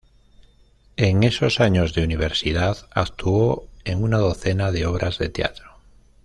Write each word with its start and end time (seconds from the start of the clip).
En 0.97 1.21
esos 1.23 1.59
años 1.59 1.93
de 1.93 2.03
universidad 2.03 2.87
actuó 2.89 3.67
en 3.85 4.01
una 4.01 4.17
docena 4.17 4.71
de 4.71 4.87
obras 4.87 5.19
de 5.19 5.29
teatro. 5.29 5.75